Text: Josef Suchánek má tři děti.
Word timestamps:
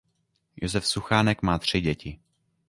Josef 0.57 0.85
Suchánek 0.87 1.41
má 1.41 1.59
tři 1.59 1.81
děti. 1.81 2.19